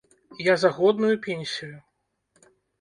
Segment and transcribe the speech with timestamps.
[0.39, 1.81] Я за годную пенсію.